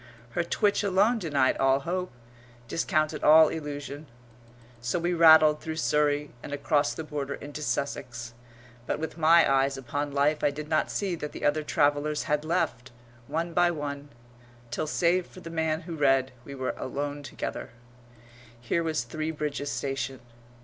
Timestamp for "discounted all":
2.67-3.49